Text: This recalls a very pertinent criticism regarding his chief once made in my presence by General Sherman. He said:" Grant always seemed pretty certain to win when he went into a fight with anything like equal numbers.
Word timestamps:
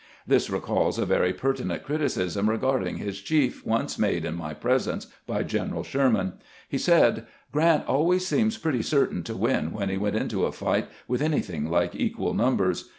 This 0.25 0.49
recalls 0.49 0.97
a 0.97 1.05
very 1.05 1.31
pertinent 1.31 1.83
criticism 1.83 2.49
regarding 2.49 2.97
his 2.97 3.21
chief 3.21 3.63
once 3.67 3.99
made 3.99 4.25
in 4.25 4.33
my 4.33 4.51
presence 4.55 5.05
by 5.27 5.43
General 5.43 5.83
Sherman. 5.83 6.33
He 6.67 6.79
said:" 6.79 7.27
Grant 7.51 7.85
always 7.85 8.25
seemed 8.25 8.57
pretty 8.63 8.81
certain 8.81 9.21
to 9.21 9.37
win 9.37 9.71
when 9.73 9.89
he 9.89 9.97
went 9.99 10.15
into 10.15 10.45
a 10.45 10.51
fight 10.51 10.87
with 11.07 11.21
anything 11.21 11.69
like 11.69 11.93
equal 11.93 12.33
numbers. 12.33 12.89